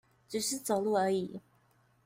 [0.27, 1.39] 只是走路而已